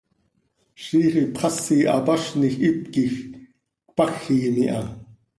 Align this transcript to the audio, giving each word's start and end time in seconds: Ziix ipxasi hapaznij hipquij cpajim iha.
Ziix 0.83 1.13
ipxasi 1.23 1.77
hapaznij 1.91 2.53
hipquij 2.61 3.13
cpajim 3.95 4.55
iha. 4.65 4.81